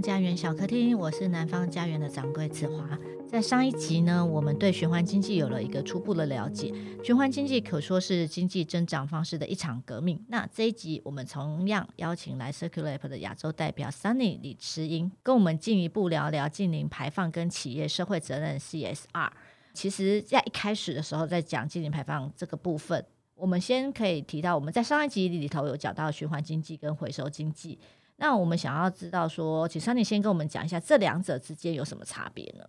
[0.00, 2.98] 家园小客厅，我是南方家园的掌柜子华。
[3.28, 6.72] 在上一集呢，我们对循环经济有了一个初步的了解。
[7.04, 10.24] 循环经济可说是经济增长方式的一场革命。
[10.28, 19.30] 那这一集我们同样邀请来 Circulap 的亚洲代表 Sunny 李慈英，跟我们进一步聊聊净零排放跟企业社会责任 CSR。
[19.74, 27.78] 其实，在一开始的时候，在讲净零排放这个部分，我们先可以提到，我们在上一集里头有讲到循环经济跟回收经济。
[28.18, 32.64] 那我们想要知道说，请 Sunny 先跟我们讲一下这两者之间有什么差别呢？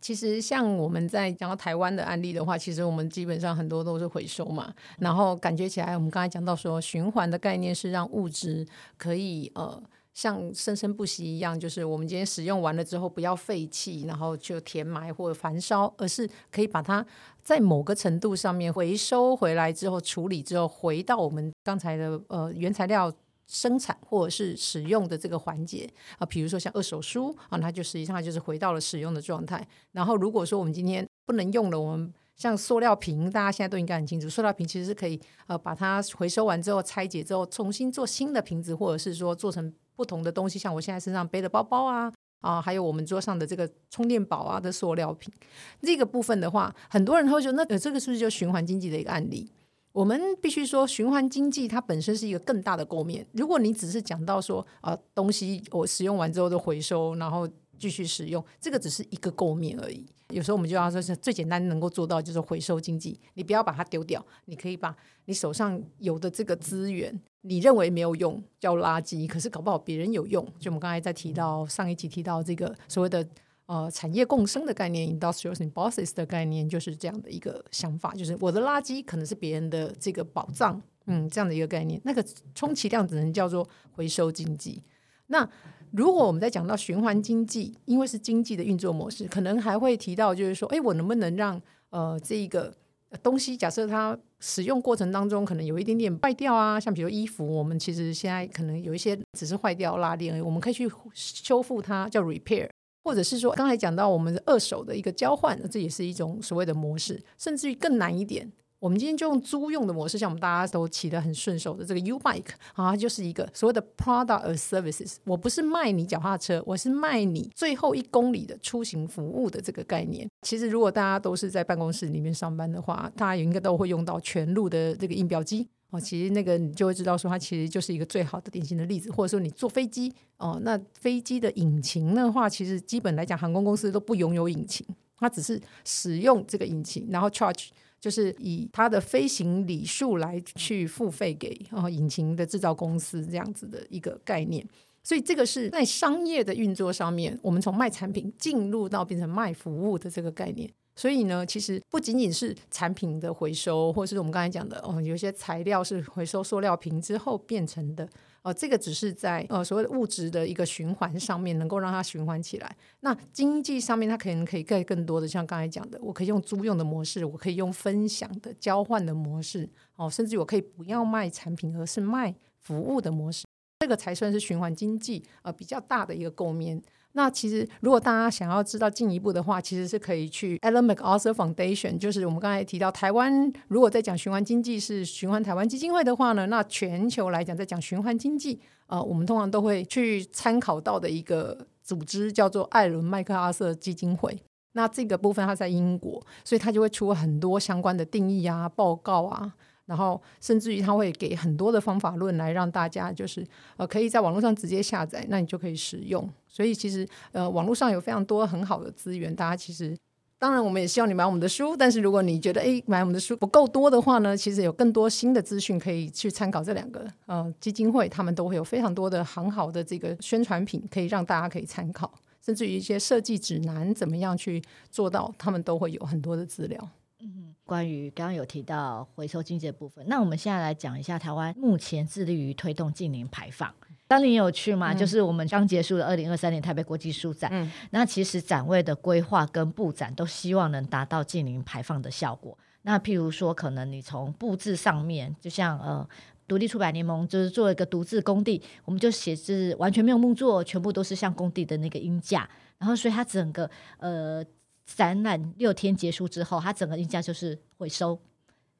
[0.00, 4.72] 其实，像我们在讲到台湾的案例的话，其实我们基本上很多都是回收嘛。
[4.98, 8.64] 然后感觉起来，我们刚才讲到说，循环的概念是让物质
[8.96, 9.82] 可以呃
[10.14, 17.04] 像生生不息一样，就是我们今天使用完了之后不要废弃，然后就填埋或者焚烧，而是可以把它
[17.42, 23.12] 在某个程度上面回收回来之后处理之后，回到我们刚才的呃原材料。
[23.46, 29.66] 生产或者是使用的这个环节啊，比如说像二手书啊，它就实际上就是回到了使用的状态。
[29.92, 45.32] 然后如果说我们今天不能用了，我们像塑料瓶，大家现在都应该很清楚，塑料瓶其实是可以呃把它回收完之后拆解之后，重新做新的瓶子，或者是说做成不同的东西，像我现在身上背的包包啊啊，还有我们桌上的这个充电宝啊的塑料瓶，
[45.80, 49.50] 这个部分的话，很多人会觉得那呃这个是不是就循环经济的一个案例？
[49.96, 53.26] 我们必须说，循环经济它本身是一个更大的构面。
[53.32, 60.04] 如果你只是讲到说，啊，东西我使用完之后的回收，然后继续使用，这个只是一个构面而已。
[60.28, 63.18] 有时候我们就要说，是最简单能够做到就是回收经济。
[63.32, 70.46] 你不要把它丢掉，你可以把你手上有的这个资源，你认为没有用叫垃圾，可是搞不好别人有用。
[70.60, 73.26] 就我们刚才在提到上一集提到这个所谓的。
[73.66, 82.00] 呃，产业共生的概念，industrial symbiosis 的概念就是这样的一个想法，就是我的垃圾可能是别人的这个宝藏，嗯，这样的一个概念。
[82.04, 84.80] 那个充其量只能叫做回收经济。
[85.26, 85.48] 那
[85.90, 91.60] 如果我们在讲到循环经济，因为是经济的运作模式，可能还会提到就是说，哎，我能不能让
[91.90, 92.72] 呃这一个
[93.20, 102.68] 东西，假设它使用过程当中可能有一点点坏掉啊，像比如衣服，我们其实现在可能有一些只是坏掉拉链，我们可以去修复它，叫 repair。
[103.06, 108.52] 或者是说，刚才讲到我们的二手的一个交换，这也是一种所谓的模式，甚至于更难一点。
[108.80, 115.18] 我们今天就用租用的模式，像我们大家都骑得很顺手的这个 U-Bike 啊，就是一个所谓的 Product as Services。
[115.22, 120.28] 我不是卖你脚踏车，我是卖你最后一公里的出行服务的这个概念。
[120.42, 125.68] 其实，如果大家都是在办公室里面上班的话，大家也应该都会用到全路的这个印表机。
[125.90, 134.84] 哦，其实那个你就会知道，说它其实就是一个最好的典型的例子，或者说你坐飞机哦，那飞机的引擎的话，其实基本来讲，航空公司都不拥有引擎，
[135.16, 137.68] 它只是使用这个引擎，然后 charge
[138.00, 144.66] 就是以它的飞行里数来去付费给哦引擎的制造公司这样子的一个概念。
[145.04, 150.68] 所以这个是在商业的运作上面，我们从卖产品进入到变成卖服务的这个概念。
[150.96, 158.08] 所以呢，其实不仅仅是产品的回收，或者是我们刚才讲的哦，有些材料是回收塑料瓶之后变成的
[158.42, 162.76] 哦，这个只是在呃所谓的物质的一个循环上面能够让它循环起来。
[163.00, 173.44] 那经济上面，它可能可以盖更多的，像刚才讲的，我可以用租用的模式，我可以用分享的交换的模式哦，甚至我可以不要卖产品，而是卖服务的模式，
[173.80, 176.82] 这个才算是循环经济呃比较大的一个构面。
[177.16, 194.38] 那其实，如果大家想要知道进一步的话，其实是可以去 Ellen MacArthur Foundation，就是我们刚才提到台湾，如果在讲循环经济是循环台湾基金会的话呢，那全球来讲在讲循环经济，呃，我们通常都会去参考到的一个组织叫做艾伦麦克阿瑟基金会。
[194.74, 199.54] 那这个部分它在英国，所以它就会出很多相关的定义啊、报告啊。
[199.86, 206.28] 然后，甚至于他会给很多的方法论来让大家就是呃，可以在网络上直接下载，那你就可以使用。
[206.48, 209.96] 所以其实呃，网络上有非常多很好的资源，大家其实
[210.38, 222.12] 当然我们也希望你买我们的书，但是如果你觉得诶买我们的书不够多的话呢，其实有更多新的资讯可以去参考这两个呃基金会，他们都会有非常多的很好的这个宣传品，可以让大家可以参考，
[222.44, 224.60] 甚至于一些设计指南怎么样去
[224.90, 226.88] 做到，他们都会有很多的资料。
[227.18, 233.72] 嗯，关于刚刚有提到回收经济的部分，那我们现在来讲一下台湾目前致力于推动近零排放。
[234.06, 234.92] 当年有去吗？
[234.92, 242.56] 嗯、就是我们刚结束的二零二三年台北国际书展，嗯、那其实展位的规划跟布展都希望能达到近零排放的效果。
[242.82, 246.06] 那譬如说，可能你从布置上面，就像呃
[246.46, 252.48] 独立出版联盟就是做一个独自工地，我们就写字完全没有木作，全部都是像工地的那个音架，
[252.78, 253.68] 然后所以它整个
[253.98, 254.44] 呃。
[254.86, 258.18] 展览六天结束之后，它整个印价就是回收，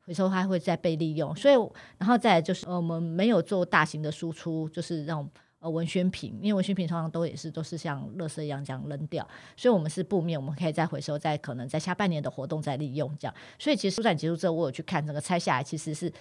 [0.03, 1.35] 回收还会再被利用。
[1.35, 1.55] 所以，
[1.99, 13.35] 然后再就是，我们没有做大型的输出，就是那种呃文宣品，因为文宣品通常都也是都是像垃圾一样这样扔掉，所以我们是布面，我们可以再回收，再可能在下半年的活动再利用这样。
[13.59, 16.13] 所以其实书展结束之后，我有去看整个拆下来，其实是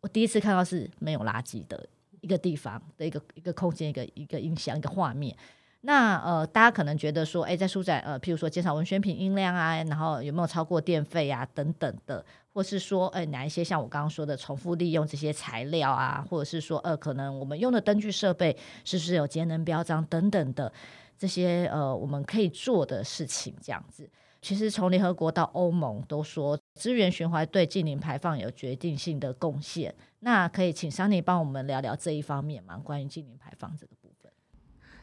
[0.00, 1.88] 我第一次看到是没有垃圾的
[2.20, 5.36] 一个地方的一个一个空间，一个一个音响，一个画面。
[5.82, 20.72] 那呃，大家可能觉得说，哎，在书展呃，譬如说减少文宣品音量啊，然后有没有超过电费啊等等的，或是说，呃，哪一些像我刚刚说的重复利用这些材料啊，或者是说，呃，可能我们用的灯具设备是不是有节能标章等等的
[21.16, 24.10] 这些呃，我们可以做的事情，这样子。
[24.42, 29.94] 其实从联合国到欧盟都说，资源循环对净零排放有决定性的贡献。
[30.20, 32.76] 那可以请 Sunny 帮我们聊聊这一方面吗？
[32.78, 33.92] 关于净零排放这个。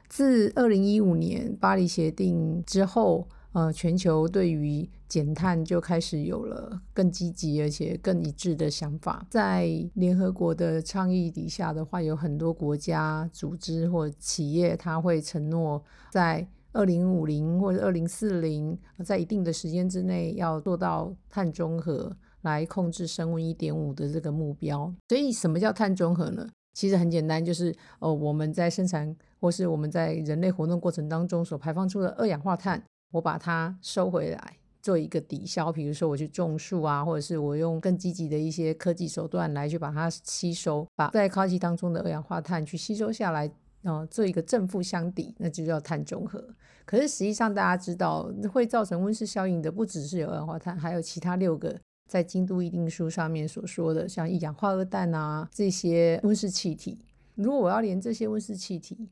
[0.09, 9.25] 自二零一五年巴黎协定之后，呃，全球对于减碳就开始有了更积极而且更一致的想法。
[9.29, 15.81] 在联合国的倡议底下的话，有很多国家、组织或企业，它会承诺
[16.11, 22.11] 在二零五零或者二零四零，在一定的时间之内要做到碳中和，
[22.41, 24.93] 来控制升温一点五的这个目标。
[25.07, 26.49] 所以，什么叫碳中和呢？
[26.75, 35.71] 其实很简单，就是哦，我们在生产或是我们在人类活动过程当中所排放出的二氧化碳，我把它收回来做一个抵消。
[35.71, 43.49] 比如说我去种树啊，或者是我用更积极的一些科技手段来去把它吸收，把在空气当中的二氧化碳去吸收下来，
[43.83, 46.43] 呃，做一个正负相抵，那就叫碳中和。
[46.85, 51.79] 可是实际上大家知道，会造成温室效应的不只是有二氧化碳，还有其他六个。
[52.07, 56.99] 在京都议定书上面所说的，像一氧化二氮啊这些温室气体，
[57.35, 59.09] 如果我要连这些温室气体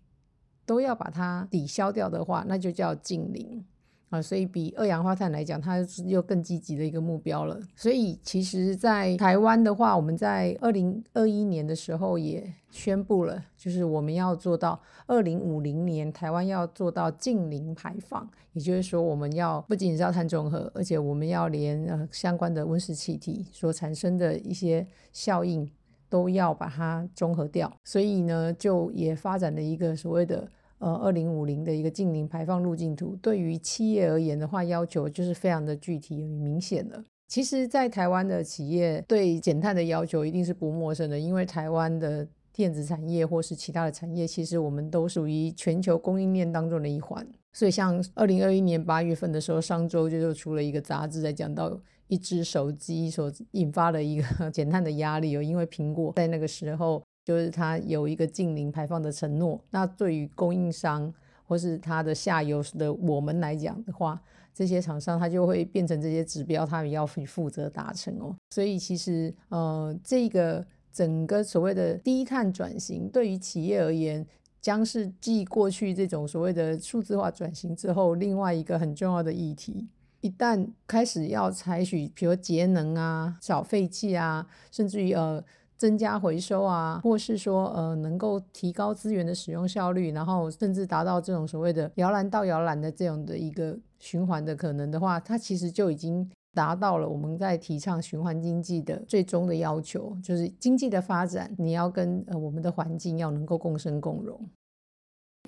[0.66, 3.66] 都要把它抵消掉的话，那就叫净零。
[4.14, 7.60] 啊，所以比二氧化碳来讲，它又更积极的一个目标了。
[7.76, 18.30] 所以其实，在台湾的话，我们在二零二一年的时候也宣布了，就是我们要做到二零五零年，台湾要做到净零排放。
[18.52, 25.68] 也就是说，我们要不仅仅是要碳中和，而且我们要连呃相关的温室气体所产生的一些效应
[26.08, 27.76] 都要把它中和掉。
[27.84, 30.48] 所以呢，就也发展了一个所谓的。
[30.84, 37.02] 呃，二零五零的一个净零排放路径图，对于企业而言的话，要求就是非常的具体与明显的。
[37.30, 47.26] 其实，在台湾的企业对减碳的要求一定是不陌生的，因为台湾的电子产业或是其他的产业，其实我们都属于全球供应链当中的一环。
[47.54, 57.02] 所以，像二零二一年八月份的时候，上周就就出了一个杂志，在讲到一只手机所引发的一个 减碳的压力，哦因为苹果在那个时候。
[57.24, 61.14] 就是它有一个近零排放的承诺，那对于供应商
[61.46, 64.22] 或是它的下游的我们来讲的话，
[64.54, 68.36] 这些厂商它就会变成这些指标，他们要去负责达成哦。
[68.50, 74.26] 所以其实呃，这个整个所谓的低碳转型，对于企业而言，
[74.62, 79.88] 将是继过去这种所谓的数字化转型之后，另外一个很重要的议题。
[80.20, 85.42] 一旦开始要采取，比如节能啊、少废气啊，甚至于呃。
[85.84, 104.40] 增加回收啊，或是说呃能够提高资源的使用效率，然后甚至达到这种所谓的摇篮到摇篮的这样的一个循环的可能的话，它其实就已经达到了我们在提倡循环经济的最终的要求，就是经济的发展你要跟呃我们的环境要能够共生共荣。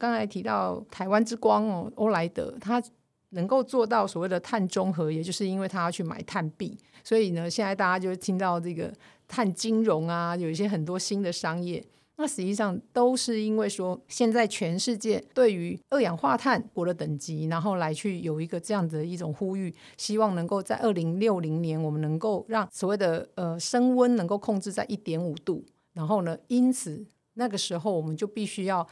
[0.01, 2.83] 刚才提到台湾之光哦，欧莱德它
[3.29, 8.93] 能够做到所谓的碳中和，也就是因为他要去买碳币，所以呢，现在大家就听到这个。
[9.27, 11.83] 碳金融啊，有一些很多新的商业，
[12.17, 27.03] 那实际上都是因为说，现在全世界对于二氧化碳国的等级，然后来去有一个这样的一种呼吁，希望能够在二零六零年，我们能够让所谓的呃升温能够控制在一点五度，然后呢，因此
[27.33, 28.87] 那个时候我们就必须要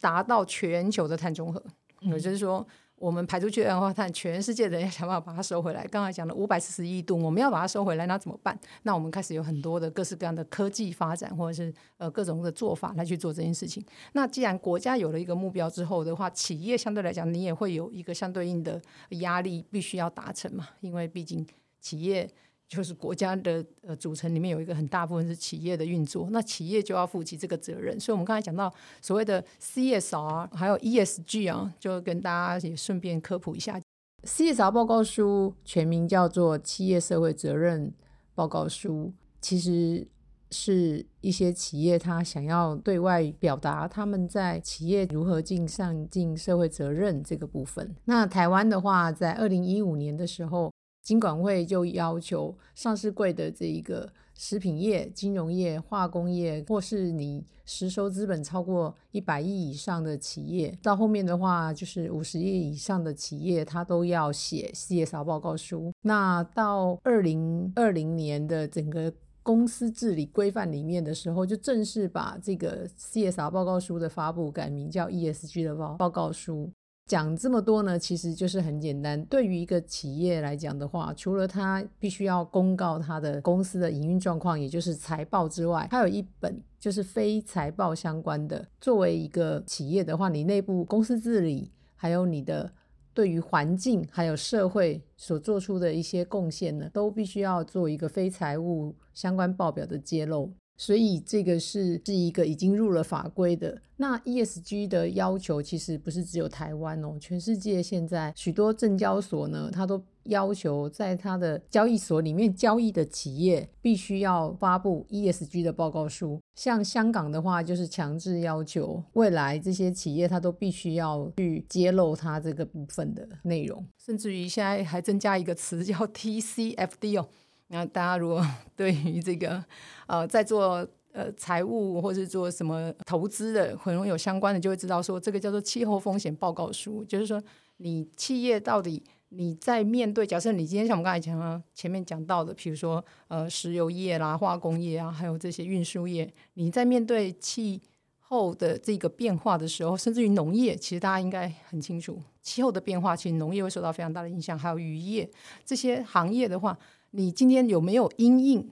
[0.00, 1.60] 达到全球的碳中和，
[2.02, 2.64] 也、就是说。
[3.04, 5.86] 我们排出去二氧化碳，全世界的人要想办法把它收回来。
[5.88, 8.58] 刚才讲的五百四十亿吨，我们要把它收回来，那怎么办？
[8.84, 13.84] 那我们开始有很多的各式各样的科技发展，或者是呃各种的做法来去做这件事情。
[14.14, 18.80] 那既然国家有了一个目标之后的话，企业相对来讲，你也会有一个相对应的
[19.10, 21.46] 压力，必须要达成嘛，因为毕竟
[21.80, 22.26] 企业。
[22.66, 27.98] 就是国家的呃组成里面有一个很大部分是企业的运作，那企业就要负起这个责任。
[28.00, 33.78] 所以，我们刚才讲到所谓的 CSR 还有 ESG 啊，就跟大家也顺便科普一下。
[34.24, 37.92] CSR 报告书全名叫做企业社会责任
[38.34, 40.08] 报告书，其实
[40.50, 47.94] 是一些企业他想要对外表达他们在企业如何尽上尽社会责任这个部分。
[48.06, 50.72] 那台湾的话，在二零一五年的时候。
[51.04, 65.92] 金管会就要求上市柜的这一个食品业、金融业、化工业，或是你实收资本超过一百亿以上的企业，到后面的话就是五十亿以上的企业，它都要写 CSR 报告书。
[66.00, 76.72] 那到二零二零年的整个公司治理规范里面的时候，就正式把这个 CSR 报告书的发布改名叫 ESG 的报报告书。
[77.06, 79.22] 讲这么多呢，其实就是很简单。
[79.26, 88.66] 对于一个企业来讲的话，除了它必须要公告它的公司的营运状况，也就是财报之外，还有一本就是非财报相关的。
[88.80, 92.72] 作为一个企业的话，你内部公司治理，还有你的
[93.12, 100.54] 对于环境还有社会所做出的一些贡献呢，都必须要做一个非财务相关报表的揭露。
[100.76, 103.80] 所以这个是是一个已经入了法规的。
[103.96, 116.40] 那 ESG 的要求其实不是只有台湾哦，全世界现在许多证交所呢，它都要求在它的交易所里面交易的企业必须要发布 ESG 的报告书。
[116.56, 127.28] 像香港的话，就是强制要求未来这些企业它都必须要去揭露它这个部分的内容，甚至于现在还增加一个词叫 TCFD 哦。
[127.68, 129.64] 那大家如果 对于这个
[130.06, 137.42] 呃在做呃财务或是做什么投资的很容易有相关的，就会知道说这个叫做气候风险报告书，就是说
[137.78, 147.80] 你企业到底你在面对，假设你今天像我们刚才讲啊前面讲到的，比如说呃石油业啦、化工业啊，还有这些运输业，你在面对气
[148.18, 155.28] 候的这个变化的时候，甚至于农业，其实大家应该很清楚，气候的变化其实农业会受到非常大的影响，还有渔业
[155.64, 156.76] 这些行业的话。
[157.16, 158.68] 你今天有没有因应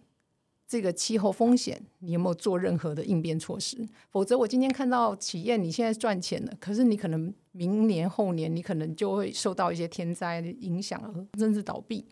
[0.66, 1.80] 这个气候风险？
[2.00, 3.86] 你有没有做任何的应变措施？
[4.10, 11.00] 否则，我今天看到企业你现在赚钱了，可是你可能明年后年你可能就会受到一些天灾的影响，
[11.38, 12.04] 甚至倒闭。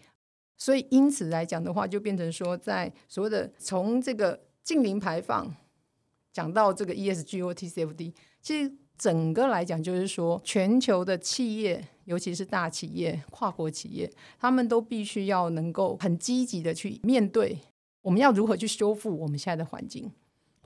[0.57, 5.53] 所以，因此来讲的话，就变成说，在所谓的从这个近零排放
[6.33, 11.89] 讲到这个 ESG 或 TCFD，其实整个来讲就是说，全球的企业。
[12.11, 17.57] 尤其是大企业、跨国企业，他们都必须要能够很积极的去面对，
[18.02, 20.11] 我们要如何去修复我们现在的环境，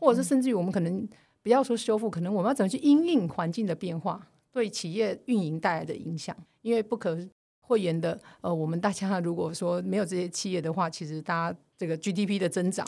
[0.00, 1.06] 或者是甚至于我们可能
[1.42, 6.34] 不要说修复，可能我们要怎么去因应环境的变化对企业运营带来的影响？
[6.62, 7.18] 因为不可
[7.60, 12.86] 讳言的，呃，我们大家如果说没有这些企业的话，其实大家这个 GDP 的增长，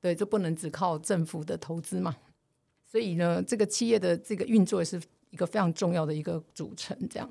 [0.00, 2.16] 对，就不能只靠政府的投资嘛。
[2.86, 7.28] 所以呢，这个企业的这个运作也是一个非常重要的一个组成，这样。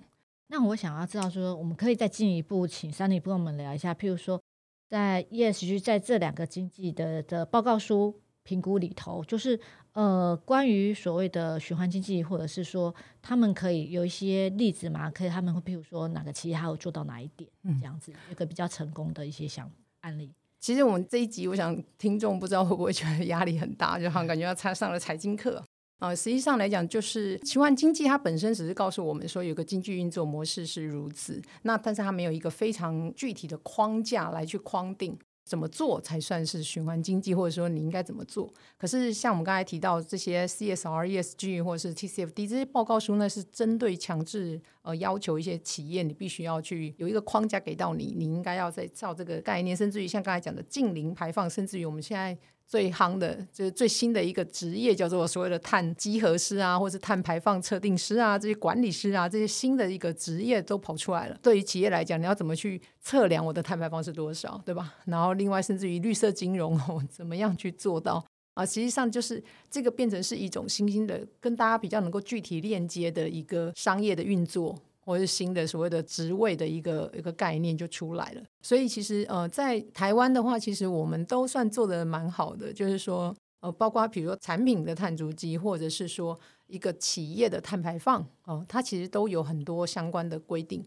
[0.49, 4.41] 那我想要知道，说我们可以再进一步，请 Sunny 跟我们聊一下，譬如说，
[4.89, 9.59] 在 ESG 在这两个经济的的报告书评估里头，就是
[9.91, 15.11] 呃，关于所谓的循环经济，或者是说他们可以有一些例子嘛？
[15.11, 17.49] 可以他们会譬如说哪个企业还有做到哪一点，
[17.79, 20.31] 这样子一个比较成功的一些想案例。
[20.59, 25.61] 其实我们这一集，我想听众不知道会不会觉得压力很大，就好像感觉要参上了财经课。
[25.99, 38.53] 啊，实际上来讲，就是循环经济它本身只是告诉我们说有个经济运作模式是如此，那但是它没有一个非常具体的框架来去框定怎么做才算是循环经济，或者说你应该怎么做。
[38.77, 52.37] 可是像我们刚才提到这些 CSR、ESG 或者是 TCFD 这些报告书呢，是针对强制呃要求一些企业你必须要去有一个框架给到你，你应该要再照这个概念，甚至于像刚才讲的近零排放，甚至于我们现在。
[52.67, 61.39] 最夯的就是最新的一个职业，叫做所谓的碳稽核师啊，或是碳排放测定师啊，这些管理师啊，这些新的一个职业都跑出来了。
[61.41, 64.93] 对于企业来讲，你要怎么去测量我的碳排放是多少，对吧？
[65.05, 68.21] 然后另外，甚至于绿色金融哦，怎么样去做到
[68.53, 68.65] 啊？
[68.65, 74.75] 实际上就是这个变成是一种新兴的，跟大家比较能够具体链接的一个商业的运作。
[75.07, 86.37] 或是新的所谓的职位的一个一个概念就出来了，所以其实呃，在台湾的话，其实我们都算做得蛮好的，就是说呃，包括比如说产品的碳足迹，或者是说
[86.67, 90.85] 一个企业的碳排放哦、呃，它其实都有很多相关的规定。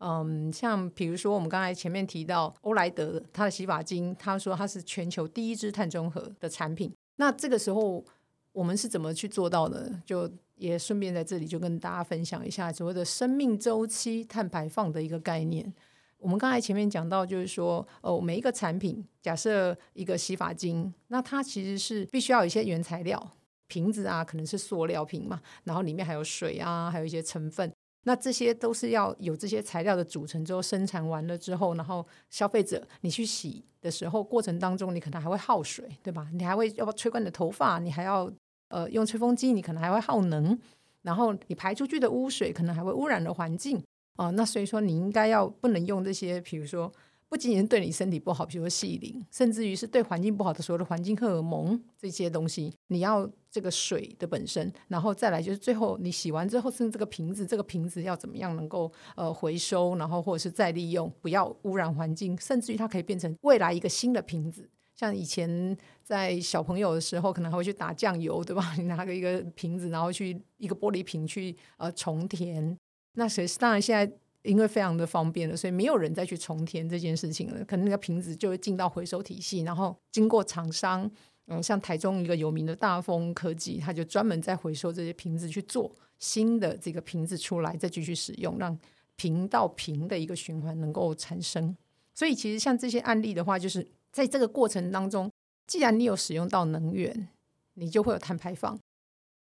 [0.00, 8.04] 嗯，像比如说我们刚才前面提到欧莱德它的洗发精，他说它是全球第一支碳中和的产品，那这个时候
[8.52, 9.90] 我们是怎么去做到的？
[10.04, 10.30] 就
[10.62, 15.72] 也顺便在这里就跟大家分享一下所谓的生命周期碳排放的一个概念。
[16.18, 23.32] 我们刚才前面讲到，就是说，哦，每一个产品，假设一个洗发精，那它其实是必须要有一些原材料，
[23.66, 27.72] 瓶子啊，可能是塑料瓶嘛，然后里面还有水啊，还有一些成分，
[28.04, 36.28] 那这些都是要有这些材料的组成之后生产完了之后，然后消费者你去洗的时候，过程当中你可能还会耗水，对吧？
[36.32, 38.32] 你还会要不要吹干你的头发，你还要。
[38.72, 40.58] 呃，用吹风机，你可能还会耗能，
[41.02, 43.76] 然后你排出去的污水可能还会污染了环境
[44.16, 44.32] 哦、呃。
[44.32, 46.90] 那所以说，你应该要不能用这些，比如说
[47.28, 64.68] 不仅仅是对你身体不好，比如说细磷，甚至于是对环境不好的所有的环境荷尔蒙这些东西，你要这个水的本身，然后再来就是最后你洗完之后，甚至这个瓶子，这个瓶子要怎么样能够呃回收，然后或者是再利用，不要污染环境，甚至于它可以变成未来一个新的瓶子。
[65.02, 68.72] 像以前在小朋友的时候，可能还会去打酱油，对吧？
[68.78, 72.78] 你拿个一个瓶子，然后去一个玻璃瓶去呃重填。
[73.14, 74.16] 那谁当然现在。
[74.44, 77.64] 因为非常的方便了，所以没有人再去重填这件事情了。
[77.64, 81.08] 可能那个瓶子就会进到回收体系，然后经过厂商，
[81.46, 88.76] 嗯，像台中一个有名的大丰科技，他就专门在回收这些瓶子去做新的这个瓶子出来，再继续使用，让
[89.14, 91.76] 瓶到瓶的一个循环能够产生。
[92.12, 95.28] 所以其实像这些案例的话，就是在这个过程当中，
[95.66, 97.28] 既然你有使用到能源，
[97.74, 98.78] 你就会有碳排放。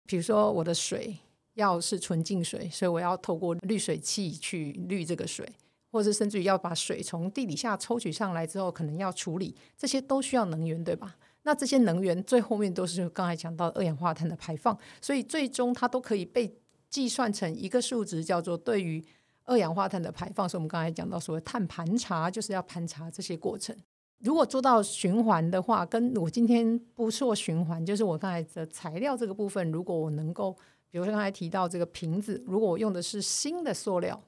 [0.06, 1.18] 比如说我的水。
[1.58, 5.44] 要是纯净水，所以我要透过滤水器去滤这个水，
[5.92, 11.16] 或者甚至于要把水从地底下抽取上来之后，可能要处理，这些都需要能源，对吧？
[11.42, 16.56] 那这些能源最后面都是刚才讲到二氧化碳的排放，所以最终它都可以被
[16.92, 19.04] 计算成一个数值，叫做对于
[19.46, 20.48] 二氧化碳的排放。
[20.48, 23.76] 所以我们刚才讲到所谓碳盘查，就是要盘查这些过程。
[24.20, 30.58] 如果做到循环的话，跟我今天不做循环，就是我刚才的材料这个部分，如果我能够。
[30.90, 34.20] 比如说刚才提到这个瓶子，如果我用的是新的塑料，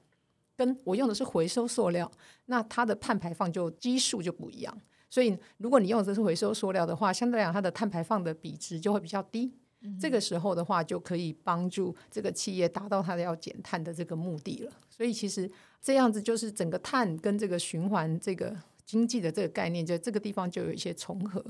[0.54, 2.08] 跟我用的是回收塑料，
[2.44, 4.80] 那它的碳排放就基数就不一样。
[5.08, 9.50] 所以如果你用的是回收塑料的话，相对来讲它的碳排放的比值就会比较低。
[9.80, 14.72] 嗯、这个时候的话，就可以帮助这个企业达到它的要减碳的这个目的了。
[14.90, 18.54] 所以其实这样子就是整个碳跟这个循环这个
[18.90, 21.44] 经济的这个概念，在这个地方就有一些重合。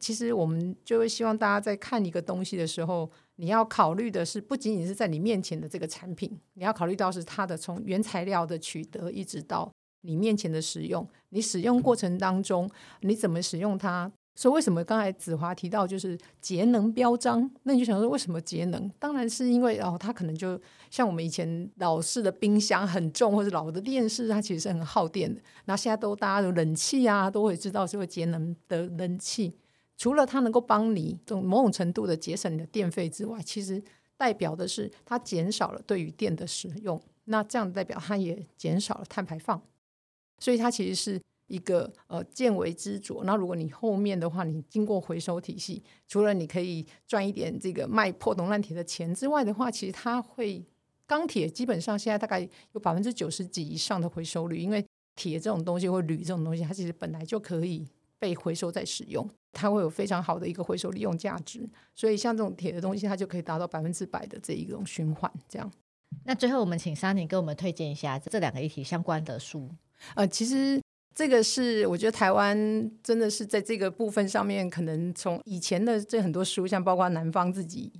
[0.00, 9.70] 其实我们就会希望大家在看一个东西的时候，你要考虑的是不仅仅是在你面前的这个产品，你要考虑到是它的从原材料的取得一直到
[10.00, 12.66] 你面前的使用，你使用过程当中
[13.02, 14.10] 你怎么使用它。
[14.34, 17.50] 所以为什么刚才子华提到就是节能标章？
[17.64, 18.88] 那你就想说为什么节能？
[18.98, 20.58] 当然是因为哦，它可能就
[20.90, 25.40] 像我们以前老式的冰箱很重，或者老的电视，它其实是很耗电的。
[25.66, 29.54] 那现在都大家有冷气啊，都会知道是会节能的冷气。
[29.98, 33.82] 除了它能够帮你这种某种程度的节省你的电费之外，其实
[34.16, 36.98] 代表的是它减少了对于电的使用。
[37.24, 39.60] 那这样代表它也减少了碳排放，
[40.38, 43.22] 所以它其实是一个呃见微知著。
[43.24, 50.64] 那如果你后面的话，你经过回收体系，除了你可以赚一点这个卖破铜烂铁的钱之外的话，其实它会
[51.06, 54.82] 钢铁基本上现在大概有百分之九十几以上的回收率，因为
[55.16, 57.86] 铁这种东西或铝这种东西，它其实本来就可以
[58.18, 59.28] 被回收再使用。
[59.52, 65.28] 它会有非常好的一个回收利用价值，所以像这种铁的东西，它就可以达到百分之百的这一种循环。
[65.48, 65.68] 这样，
[66.22, 69.68] 那最后我们请珊妮给我们推荐一下这两个议题相关的书。
[70.14, 70.80] 呃，其实
[71.14, 77.92] 这个是我觉得台湾真的是在这个部分上面，可能从以前的这很多书，像包括南方自己。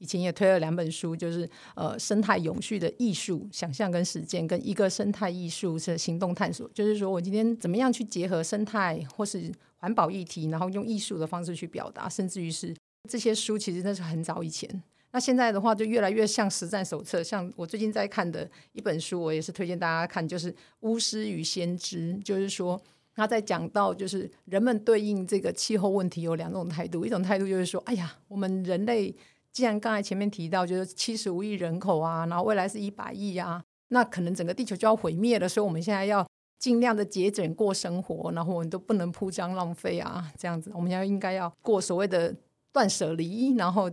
[0.00, 6.70] 以前也推了两本书，就是呃生态永续的艺术想象跟实践，跟一个生态艺术是行动探索。
[6.72, 12.72] 就是说我今天怎么样去结合生态或是环保议题，然后用艺术的方式去表达，甚至于是
[13.08, 14.70] 这些书其实那是很早以前。
[15.10, 17.22] 那现在的话就越来越像实战手册。
[17.22, 22.80] 像我最近在看的一本书，我也是推荐大家看，就是《巫师与先知》，就是说
[23.14, 29.14] 他在讲到就是人们对应这个气候问题有两种态度，一种态度就是说，哎呀，我们人类。
[29.50, 36.24] 既然刚才前面提到，就是七十五亿人口啊，然后未来是一百亿啊，那可能整个地球就要毁灭了，所以我们现在要
[36.60, 42.32] 尽量的节俭过生活，然后我们都不能铺张浪费啊，这样子，我们要应该要过所谓的
[42.72, 43.90] 断舍离，然后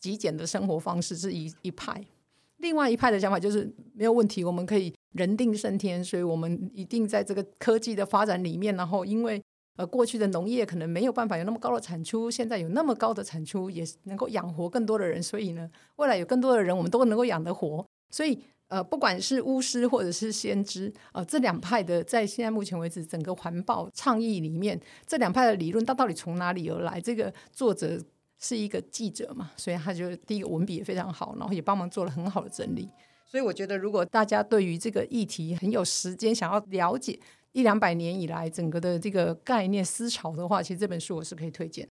[0.00, 2.04] 极简的生活方式是一一派。
[2.58, 9.42] 另外一派的想法就是没有问题，我们可以人定胜天，所以我们一定在这个科技的发展里面，然后因为。
[9.78, 15.22] 呃，过去的农业可能没有办法有那么高的产出，现在有那么高的产出，也能够养活更多的人。
[15.22, 17.86] 所以呢，未来有更多的人，我们都能够养得活。
[18.10, 27.00] 所以，呃，不管是巫师或者是先知，呃，这两派的在现在目前为止整个环保倡议里面，这两派的理论，它到底从哪里而来？
[27.00, 28.02] 这个作者
[28.38, 32.88] 是一个记者嘛，所以他就第一个文笔也非常好，然后也帮忙做了很好的整理。
[33.24, 37.18] 所以我觉得，如果大家对于这个议题很有时间想要了解。
[37.52, 41.88] 一两百年以来，整个的这个概念思潮的话，其实这本书我是可以推荐。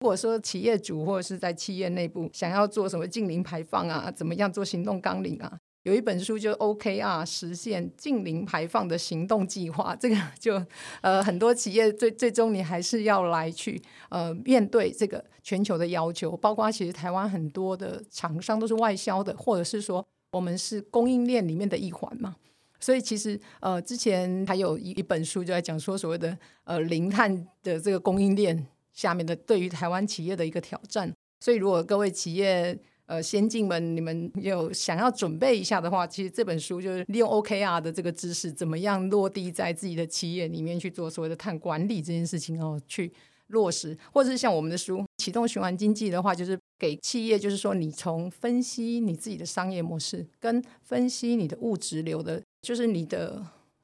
[0.00, 9.94] 如果说企业主或者是在企业内部想要做什么净零排放啊，怎么样做行动纲领啊，有一本书就 OKR 实现净零排放的行动计划。
[9.94, 10.62] 这个就
[11.00, 22.34] 呃很多企业最最终你还是要来去呃面对这个全球的要求，包括其实台湾很多的厂商都是外销的，或者是说我们是供应链里面的一环嘛。
[22.80, 31.12] 所以其实呃，之前还有一一本书就在讲说所谓的呃零碳的这个供应链下面的对于台湾企业的一个挑战。
[31.40, 43.12] 所以如果各位企业呃先进们，你们有想要准备一下的话，其实这本书就是利用 OKR 的这个知识，怎么样落地在自己的企业里面去做所谓的碳管理这件事情哦，去
[43.48, 46.58] 落实，或者是像我们的书启动循环经济的话，就是。
[46.76, 53.40] 给企业，就是说，你从分析你自己的商业模式，跟分析你的物质流的，就是你的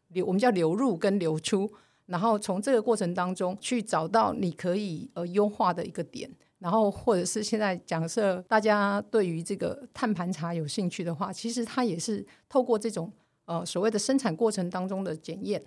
[0.08, 1.70] 流，我们叫流入跟流出，
[2.06, 6.28] 然后从这个过程当中去找到你可以呃优化的一个点，
[6.60, 13.12] 然后或者是现在假设大家对于这个碳盘查有兴趣的话，其实它也是透过这种
[13.46, 15.60] 呃所谓的生产过程当中的检验。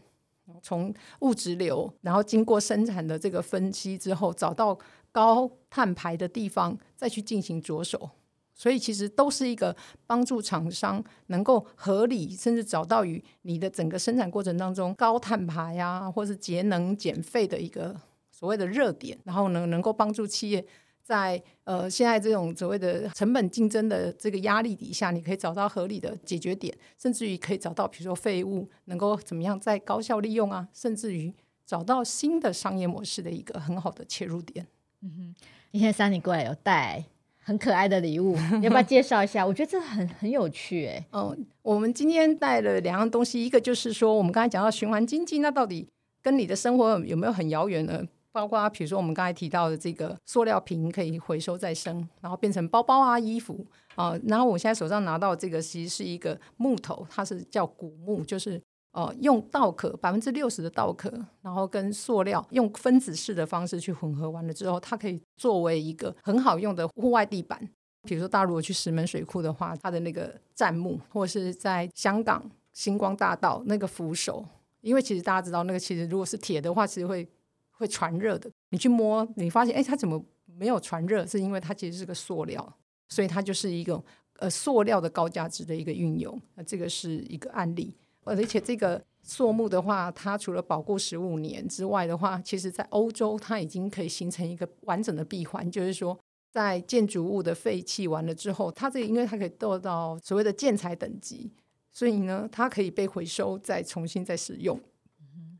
[0.61, 4.77] 从物质流，然后经过生产的这个分析之后，找到
[5.09, 8.09] 高碳排的地方，再去进行着手。
[8.53, 9.73] 所以其实都是一个
[10.05, 17.95] 帮助厂商能够合理，甚至找到与你的整个生产过程当中高碳排啊，或是节能减费的一个
[18.29, 20.63] 所谓的热点，然后呢，能够帮助企业。
[21.03, 31.33] 在呃，现在这种所谓的成本竞争的这个压力底下，你可以找到合理的解决点，甚至于可以找到，比如说废物能够怎么样再高效利用啊，甚至于
[31.65, 34.65] 找到新的商业模式的一个很好的切入点。
[35.01, 35.35] 嗯哼，
[35.71, 37.03] 今天 Sunny 过来有带
[37.39, 39.45] 很可爱的礼物，要不要介绍一下？
[39.45, 41.05] 我觉得这很很有趣哎。
[41.11, 45.85] 嗯， 我们今天带了两样东西，一个就是说我们刚才讲到循环经济，那到底
[46.21, 48.01] 跟你的生活有没有很遥远呢？
[48.33, 53.65] 包括比如说我们刚才提到的这个塑料瓶可以回收再生，然后变成包包啊、衣服
[53.95, 54.19] 啊。
[54.27, 58.59] 然后我现在手上拿到这个其实是一个木头，它是叫古木，就是
[58.91, 61.09] 呃用稻壳百分之六十的稻壳，
[61.43, 67.69] 然后跟塑料用分子式的方式去混合完了之后，它可以作为一个很好用的户外地板。
[68.01, 72.43] 比如说大家如果去石门水库的话，它的那个站木，或者是在香港
[72.73, 74.43] 星光大道那个扶手，
[74.81, 77.29] 因为其实大家知道那个其实如果是铁的话，其实会。
[77.75, 81.25] 会传热的，你去摸，你发现，哎，它怎么没有传热？
[81.25, 82.77] 是因为它其实是个塑料，
[83.09, 84.01] 所以它就是一个
[84.37, 86.39] 呃塑料的高价值的一个运用。
[86.55, 96.17] 那这个是一个案例，而且这个塑木的话，它除了保固十五年之外的话，其实在欧洲它已经可以形成一个完整的闭环，就是说，
[96.51, 101.51] 在建筑物的废弃完了之后，它这因为它可以做到所谓的建材等级，
[101.91, 104.79] 所以呢，它可以被回收再重新再使用。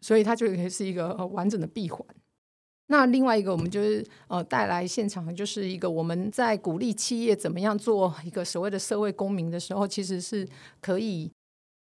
[0.04, 2.06] 所以它就可以是一个完整的闭环。
[2.88, 10.46] 那另外一个，我们就是呃带来现场，就是一个我们在鼓励企业怎么样做一个所谓的社会公民的时候，其实是
[10.82, 11.32] 可以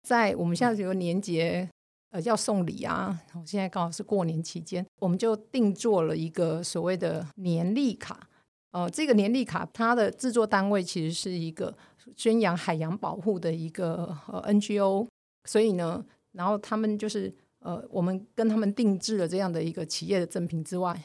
[0.03, 1.67] 在我们现在有个年节
[2.11, 8.29] 呃要送礼啊，我现在刚好是过年期间，我们就定做了一个所谓的年历卡。
[8.73, 11.75] 呃，这个年历卡它的制作单位其实是一个
[12.17, 15.07] 宣扬海洋保护的一个呃 NGO，
[15.45, 17.33] 所以呢，然后他们就是。
[17.69, 20.99] 呃，我们跟他们定制了这样的一个企业的赠品之外，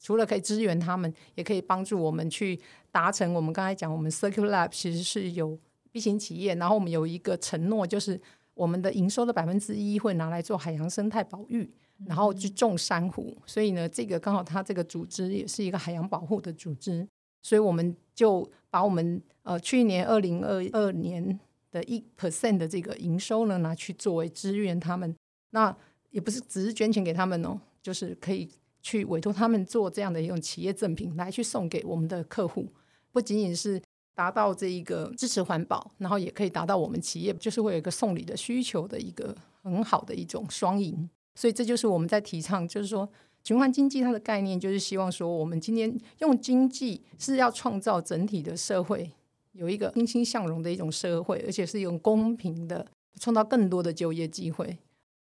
[0.00, 2.58] 除了可以支援他们，也可以帮助我们去
[2.90, 5.58] 达成我们刚才讲，我们 Circular Lab 其实是有
[5.92, 8.18] B 型企业，然后我们有一个承诺，就是
[8.54, 11.70] 我们的营收的百分之一会拿来做海洋生态保育，
[12.06, 13.36] 然后去种珊瑚。
[13.44, 17.06] 所以呢，这个刚好它这个组织也是一个海洋保护的组织，
[17.42, 21.38] 所以我们就把我们呃去年二零二二年
[21.70, 25.14] 的一 percent 的这个营收呢，拿去作为支援他们。
[25.50, 25.74] 那
[26.10, 28.48] 也不是只是捐钱给他们哦，就是可以
[28.80, 32.66] 去委托他们做这样的一种企业赠品来去送给我们的客户，
[33.12, 33.82] 不仅仅是
[34.14, 41.08] 达到这一个支持环保，然后也可以达到我们企业就是会有一个送礼的需求的一个很好的一种双赢。
[41.34, 43.06] 所以这就是我们在提倡，就是说
[43.44, 49.12] 循环经济它的概念就是希望说，我们今天用经济是要创造整体的社会
[49.52, 52.86] 有一个欣欣向荣的一种社会，而且是用公平的
[53.20, 54.78] 创造更多的就业机会。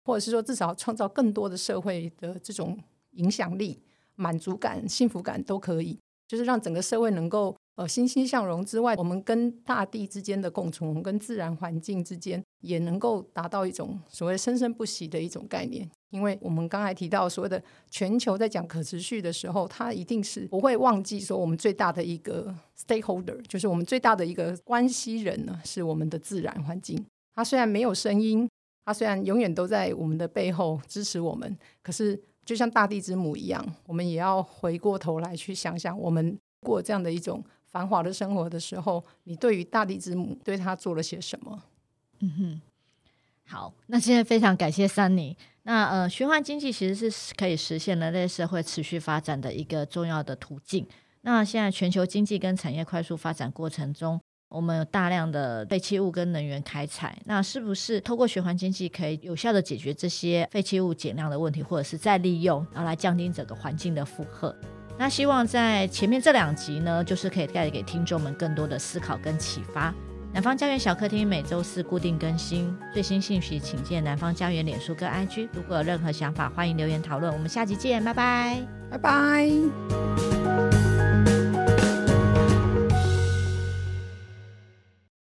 [0.05, 2.79] 或者是说，至少创造更多的社会的这种
[3.13, 3.81] 影响力、
[4.17, 15.89] 满足感、幸福感都可以，就是让整个社会能够呃欣欣向荣之外，我们跟大地之间的共存，我们跟自然环境之间也能够达到一种所谓生生不息的一种概念。
[16.11, 27.03] 因为我们刚才提到所谓的全球在讲可持续的时候，它一定是不会忘记说，我们最大的一个 stakeholder，就是我们最大的一个关系人呢，是我们的自然环境。
[27.35, 28.49] 它虽然没有声音。
[28.85, 41.63] 他虽然永远都在我们的背后支持我们，可是就像大地之母一样，我们也要回过头来去想想，我们过这样的一种繁华的生活的时候，你对于大地之母对他做了些什么？
[42.21, 42.61] 嗯哼，
[43.47, 45.37] 好，那现在非常感谢 Sunny。
[45.65, 50.87] 那呃，循环经济其实是可以实现人类社会持续发展的一个重要的途径。
[51.21, 54.21] 那现在全球经济跟产业快速发展过程中，
[54.53, 64.55] 我们有大量的废弃物跟能源开采，那是不是透过循环经济可以有效的解决这些废弃物减量的问题，或者是再利用，然后来降低整个环境的负荷？
[64.99, 69.93] 那希望在前面这两集呢，就是可以带给听众们更多的思考跟启发。
[70.35, 75.49] 南方家园小客厅每周四固定更新，最新信息请见南方家园脸书跟 IG。
[75.53, 77.33] 如果有任何想法，欢迎留言讨论。
[77.33, 80.52] 我们下集见，拜拜，拜拜。